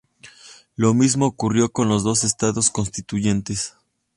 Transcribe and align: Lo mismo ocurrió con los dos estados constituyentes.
Lo 0.75 0.95
mismo 0.95 1.27
ocurrió 1.27 1.71
con 1.71 1.87
los 1.87 2.01
dos 2.03 2.23
estados 2.23 2.71
constituyentes. 2.71 3.75